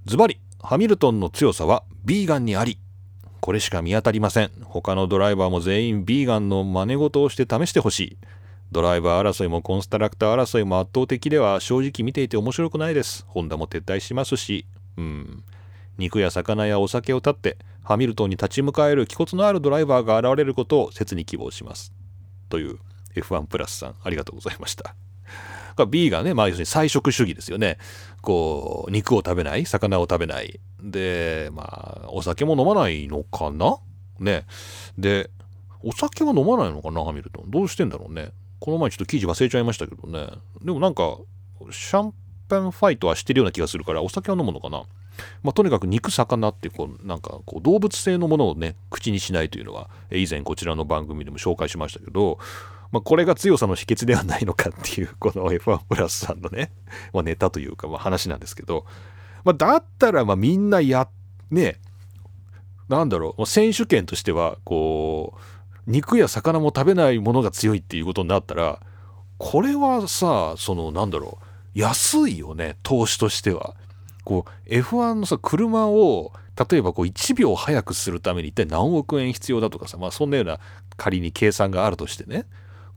[0.05, 2.79] ズバリハミルトンの強さはビーガンにあり
[3.40, 4.51] これしか見当たりません。
[4.64, 8.18] 他のドライバーも全員ビーガンの真似事をして試してほしい。
[8.72, 13.25] ドライバー争いもコンストラクター争いも圧倒的では正直見ていて面白くないです。
[13.29, 14.66] ホンダも撤退しますし。
[14.96, 15.44] うん。
[15.98, 21.92] 肉や魚やお酒を断ってハミルトンに立ち向かえる気骨のあるドライバーが現れることを切に希望します
[22.48, 22.78] という
[23.14, 24.94] F1 プラスさんありがとうございました
[25.90, 27.76] B がね、まあ、要するに菜食主義ですよね。
[28.22, 30.59] こう、肉を食べない、魚を食べない。
[30.82, 33.76] で、まあ、お酒も飲まないのかな？
[34.18, 34.46] ね。
[34.96, 35.28] で、
[35.82, 37.50] お酒は飲まないのかな、ハミルトン？
[37.50, 38.30] どうしてんだろうね。
[38.59, 40.28] この前ちょっと記事忘れちゃいましたけどね。
[40.62, 41.18] でもなんか、
[41.70, 42.14] シャン
[42.48, 44.85] パンファイトはしてるような気がするから、お酒は飲むのかな？
[45.42, 52.38] まあ、とにかく肉魚ってこうなんかこう動物性のものをね口にしないというのは以前こちらの番組でも紹介しましたけど、
[52.92, 56.72] まあ、これが強さの秘訣ではないのかっていう この F1 プラスさんのね、
[57.12, 58.87] まあ、ネタというかまあ話なんですけど、
[59.44, 61.09] まあ、だったらまあみんなや
[61.50, 61.81] ね
[62.88, 68.81] なんだろう選手権としてはこう肉や魚も食べないものが強いっていうことになったら
[69.38, 73.74] これはさそのなんだろう安いよね投資としては。
[74.26, 76.32] こう F1 のさ車を
[76.70, 80.58] 例えばこう1秒早くするために一体何億円必要だとかさまあそんなような
[80.96, 82.44] 仮に計算があるとしてね。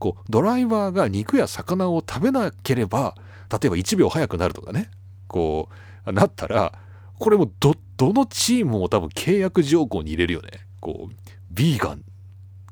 [0.00, 3.14] こうドライバーが肉や魚を食べなければ
[3.50, 4.90] 例えば1秒早くなるとかね。
[5.28, 5.68] こ
[6.04, 6.72] うなったら
[7.20, 10.66] これもどどのチームも多分契約条項に入れるよね。
[10.80, 11.14] こう
[11.52, 12.02] ビーガン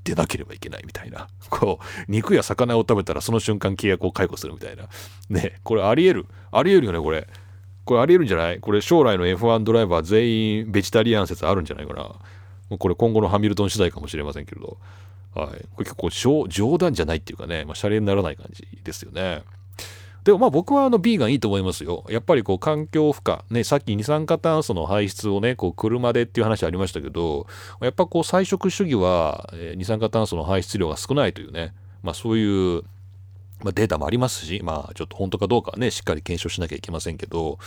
[0.02, 1.28] でなければいけないみたいな。
[1.48, 4.88] こう肉や魚を食べたらその瞬間契約を解雇するみたいな。
[5.28, 7.28] ねこれありえるありえるよねこれ。
[7.88, 8.60] これありえるんじゃない？
[8.60, 12.76] これ将来の F1 ドライバー全員ベジタリアン説あるんじゃないかな？
[12.76, 14.76] これ今後のハミルトン次第かもしれませんけれど、
[15.34, 16.10] はい、これ結構
[16.48, 19.42] 冗談じゃないっていうかね、まあ、シャレにならない感じですよね。
[20.24, 22.04] でもまあ僕はあのビーガンいいと思いますよ。
[22.10, 27.46] やっぱりこう環境負荷、ね、さっき二酸化炭素の排出をね、こう車でっていう話ありましたけど、
[27.80, 31.72] やっぱこう菜食主義は二酸化炭素の排出量が少ないというね、
[32.02, 32.82] まあそういう
[33.62, 37.58] まあ、データもありますし、まあ、ちょっと本当かどうかはね、しっかり検証しなきゃいけませんけど、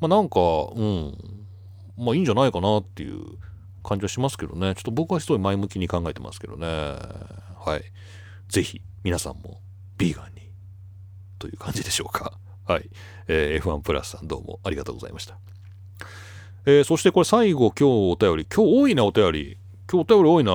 [0.00, 0.40] まあ、なんか、
[0.74, 1.16] うん、
[1.96, 3.22] まあ、いいんじゃないかなっていう
[3.82, 4.74] 感じはしますけどね。
[4.74, 6.66] ちょっと僕はすごい前向きに考えてますけどね。
[6.66, 7.82] はい。
[8.48, 9.60] ぜひ、皆さんも、
[9.96, 10.50] ビーガンに、
[11.38, 12.32] という感じでしょうか。
[12.66, 12.88] はい。
[13.28, 15.38] えー、F1 プラスさんどうもありがとうございました。
[16.66, 18.46] えー、そしてこれ最後、今日お便り。
[18.46, 19.58] 今日多いな、お便り。
[19.90, 20.52] 今日お便り多いな。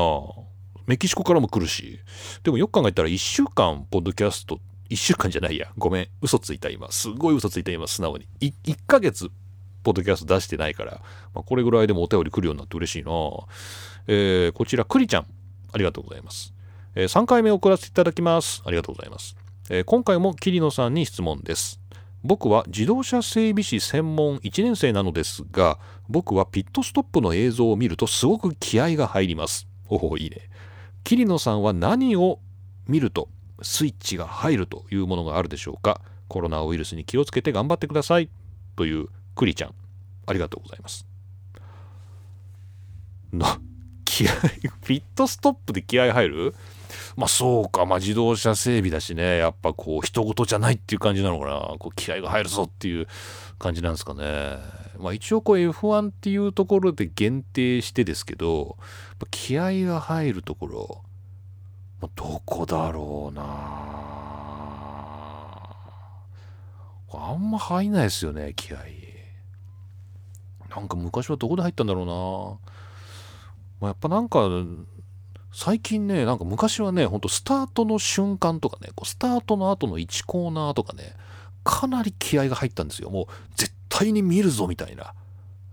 [0.85, 1.99] メキシコからも来るし。
[2.43, 5.71] でもよく考えたら1週間、ポッドキャストって1週間じゃないや。
[5.75, 6.07] ごめん。
[6.21, 6.91] 嘘ついた今。
[6.91, 8.27] すごい嘘ついた今、素直に。
[8.41, 9.31] 1, 1ヶ月、
[9.81, 11.01] ポッドキャスト出してないから、
[11.33, 13.11] まあ、これぐらいでもお便り来るようになって嬉しいな。
[14.07, 15.25] えー、こちら、くりちゃん。
[15.71, 16.53] ありがとうございます。
[16.93, 18.61] えー、3回目送らせていただきます。
[18.65, 19.35] ありがとうございます。
[19.71, 21.79] えー、今回も桐野さんに質問です。
[22.23, 29.67] 僕は自動車整備士専門1年生なのですが、僕はピットストップの映像を見るとすごく気合が入ります。
[29.89, 30.37] おお、いいね。
[31.03, 32.39] 桐野さんは何を
[32.87, 33.27] 見ると
[33.63, 36.01] スイッチが入るというものがあるでしょうか。
[36.27, 38.29] コロナウイルスに気をつけて頑張ってください。
[38.75, 39.73] というクリちゃん。
[40.25, 41.07] ありがとうございます。
[43.31, 43.59] な
[44.05, 44.31] 気合
[44.85, 46.55] ピットストップで気合入る？
[47.15, 47.85] まあそうか。
[47.85, 49.37] まあ自動車整備だしね。
[49.37, 51.75] やっぱこう人事じゃないっていう感じなのかな。
[51.79, 53.07] こう気合が入るぞっていう
[53.57, 54.57] 感じなんですかね。
[54.99, 58.77] まあ一応こう F1 っていうところで限定してですけど
[59.31, 61.01] 気合が入るところ。
[62.73, 63.43] だろうな。
[67.15, 68.77] あんま入んないですよね気合
[70.75, 72.13] なんか昔はどこで入ったんだろうな、
[73.79, 74.49] まあ、やっぱなんか
[75.53, 81.13] 最近ねなんか昔はねほんとスタートの瞬間とかねこうスタートの後の1コーナーとかね
[81.63, 83.09] かなり気合が入ったんですよ。
[83.09, 85.13] もう絶対に見るぞみたいな。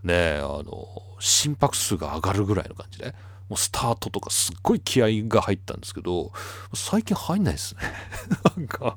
[0.05, 0.87] ねあの
[1.19, 3.15] 心拍数が上がるぐらいの感じで。
[3.51, 6.31] もうスタートとかすっごい気合が入ったんですけど
[6.73, 7.83] 最近入んないですね。
[8.57, 8.97] なんか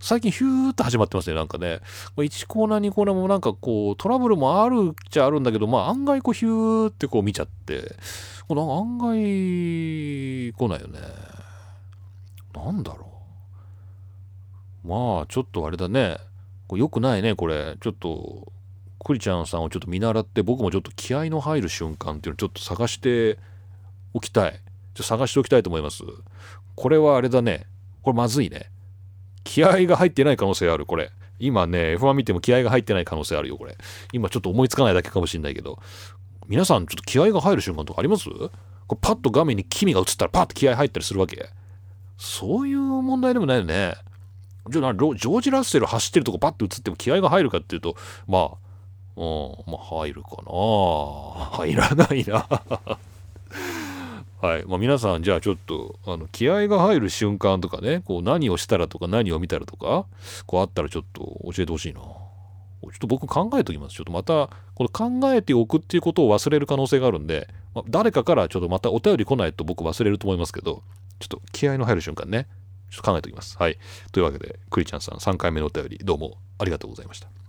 [0.00, 1.80] 最近ヒューって始まってますねなんかね。
[2.16, 7.96] 1コーナー2コーナーもなんかこうトラブルもあるっちゃあるんだけどまあ案外こうヒューってこう見ちゃって
[8.48, 11.00] これ案外来ないよね。
[12.54, 13.06] なんだろ
[14.84, 14.88] う。
[14.88, 16.16] まあちょっとあれだね。
[16.66, 17.76] これ良くないねこれ。
[17.82, 18.52] ちょっと
[19.04, 23.38] クリちゃんさんをちょっと見習って僕もちょっと気合の入る瞬間っていうのをちょっと探して
[24.12, 24.52] おきたい。
[24.52, 24.60] ちょっ
[24.96, 26.02] と探しておきたいと思います。
[26.74, 27.66] これはあれだね。
[28.02, 28.70] これまずいね。
[29.44, 31.10] 気合が入ってない可能性あるこれ。
[31.38, 33.76] 今ね F1 見ても気合が入ってない可能性あるよこれ。
[34.12, 35.78] 今ちょっと思いつかないだけかもしれないけど。
[36.48, 38.28] 皆さんちょっと気合が入る瞬間とかあります？
[38.28, 38.50] こ
[38.96, 41.48] れパッと画面に君が映ったらパッと気合入ったりするわけ。
[42.18, 43.94] そういう問題でもないよね。
[44.68, 47.96] じゃあジョージ・ラッセル走ってるとこパッと映っても気合が入るかっていうと
[48.26, 48.42] まあ
[49.16, 51.56] うんまあ入るかな。
[51.56, 52.46] 入らないな。
[54.40, 54.64] はい。
[54.66, 60.06] まあ、皆さんじゃあちょっとあの気合が入る瞬間とかねこう何をしたらとか何を見たらとか
[60.46, 61.20] こうあったらちょっと
[61.54, 62.00] 教えてほしいな。
[62.00, 63.96] ちょっと僕考えておきます。
[63.96, 70.82] ちょっとまたこの考えておくっていうことを忘れる可能性があるんで、まあ、誰かからちょっとまたお便り来ないと僕忘れると思いますけど
[71.18, 72.46] ちょっと気合の入る瞬間ね。
[72.90, 73.58] ちょっと考えておきます。
[73.58, 73.76] はい。
[74.10, 77.39] というわけでクリちゃんさん3回目のお便りどうもありがとうございました。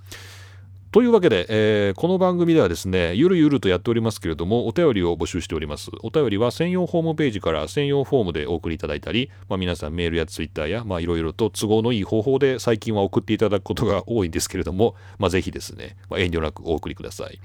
[0.91, 5.89] というわけで、えー、この番組ではですね、ゆるゆるとやっておりますけれども、お便りを募集しております。
[6.03, 17.39] お便りは専用ホームページから専用フォームでお送りいただいたり、まあ、皆さんメールやツイッターや、まあ、いろいろと都合のいい方法で最近は送っていただくことが多いんですけれども、まあ、ぜひですね、まあ、遠慮なくお送りください。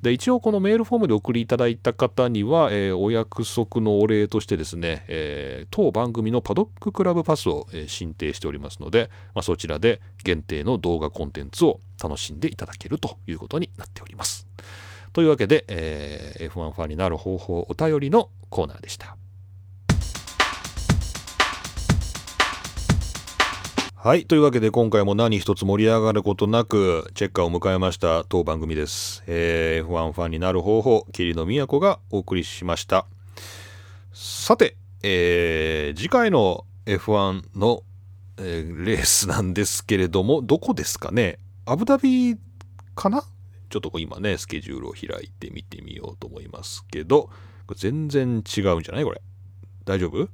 [0.00, 14.46] で、一応このメールフォームでお送りいただいた方には、えー、お約束のお礼としてですね、えー、当番組のパドッククラブパスを、えー、申請しておりますので、まあ、そちらで限定の動画コンテンツを楽しんでいただけるということになっております。
[15.12, 19.16] というわけで、えー、F1 ファンになる方法お便りのコーナーでした。
[24.00, 24.26] はい。
[24.26, 29.24] というわけで今回も何一つ盛り上がることなくチェッカーを迎えました当番組です。
[29.26, 33.06] えー、F1 ファンになる方法、霧の都がお送りしました。
[34.12, 37.82] さて、えー、次回の F1 の、
[38.38, 41.40] えー、レースなんですけれども、どこですかね？
[41.70, 42.34] アブダビ
[42.94, 43.22] かな？
[43.68, 47.24] ちょっと今ね、スケジュールを開いて見てみようと思いますけど、
[47.66, 49.04] これ全然違うんじゃない？
[49.04, 49.20] これ。
[49.84, 50.30] 大丈夫？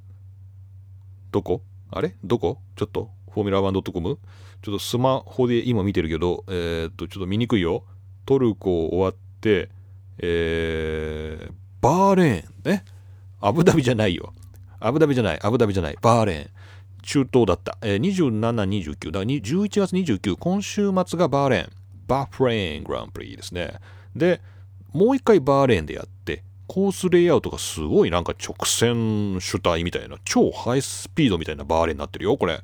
[1.32, 1.62] どこ？
[1.90, 2.14] あれ？
[2.22, 2.60] どこ？
[2.76, 4.18] ちょっと、フォーミュラー 1.com?
[4.62, 7.84] ちょっとスマホで今見てるけど、えー、っと、ちょっと見にくいよ。
[8.26, 9.70] トルコ終わって、
[10.18, 12.84] えー、バーレーンね。
[13.40, 14.32] アブダビじゃないよ。
[14.78, 16.50] アブダビじゃない、アブダビじゃない、バーレーン。
[17.04, 17.78] 中東だった。
[17.82, 19.10] えー、27、29。
[19.10, 21.70] だから11月29、今週末がバーレーン。
[22.06, 23.74] バーフレーングランプリですね。
[24.16, 24.40] で、
[24.92, 32.62] もう一回バーレーンでやって、コースレイアウトがすごいなんか直線主体みたいな、超ハイスピードみたいなバーレーンになってるよ、これ。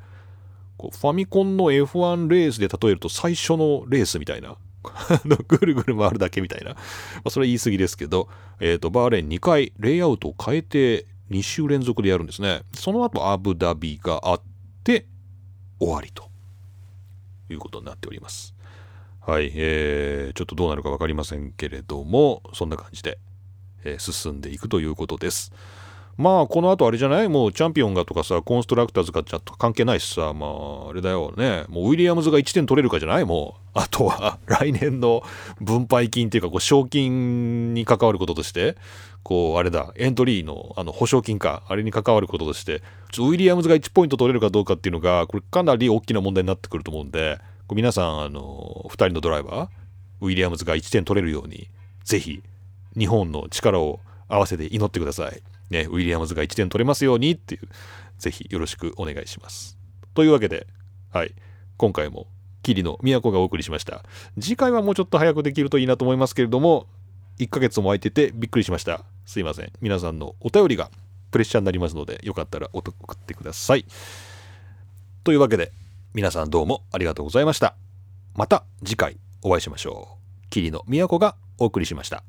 [0.77, 4.57] こうファミコンの F1 レースで例えると最初のレースみたいな。
[5.47, 6.75] ぐるぐる回るだけみたいな。
[7.23, 8.29] ま、それは言い過ぎですけど、
[8.61, 12.63] えっ、ー、と、バーレーン2回レイアウトを変えて2週連続でやるんですね。
[12.75, 14.41] その後アブダビがあっ
[14.85, 15.07] て
[15.79, 16.29] 終わりと
[17.49, 18.55] いうことになっております。
[19.21, 23.19] はい、えー、ちょっとどうなるか分かりませんけれども、そんな感じで、
[23.85, 25.53] えー、進んでいくということです。
[26.17, 27.29] まあこの後あれじゃない？
[27.29, 33.25] もうチャンピオンがとかさコンストラクターズがちょっと関係ないしさまああれだよねもうウィリアムズが1点取れるかじゃない？
[33.25, 35.23] もうあとは来年の
[35.61, 38.77] 分配金っていうかこう賞金に関わることとして
[39.23, 42.83] こうあれだエントリーのあの保証金かあれに関わることとして
[43.19, 47.39] ウィリアムズが1ポイント取れるかどうかっていうのがこれかなり大きな問題になってくると思うんで
[47.73, 49.69] 皆さんあの2人のドライバー
[50.21, 51.69] ウィリアムズが1点取れるように
[52.05, 52.43] ぜひ
[52.97, 55.43] 日本の力を合わせて祈ってください。
[55.71, 57.69] ね、ウィリアムズが1点取れますようにっていう、
[58.19, 59.79] ぜひよろしくお願いします。
[60.15, 60.67] というわけで、
[61.13, 61.35] はい、
[61.77, 62.27] 今回も
[62.63, 64.05] 桐野都がお送りしました。
[64.39, 66.87] 次回はもうちょっと早くできるといいなと思いますけれども、
[67.39, 69.05] 1ヶ月も空いててびっくりしました。
[69.27, 69.73] すいません。
[69.81, 70.91] 皆さんのお便りが
[71.31, 73.85] プレッシャーになりますので、よかったら送ってください。
[75.25, 75.73] というわけで、
[76.13, 77.75] 皆さんどうもありがとうございました。
[78.35, 80.47] また次回お会いしましょう。
[80.51, 82.25] 桐野都がお送りしました。